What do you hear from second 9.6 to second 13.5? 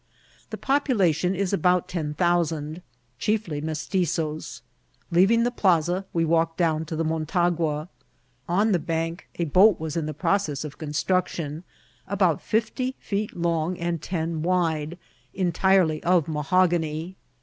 was in process of construction, about fifty feet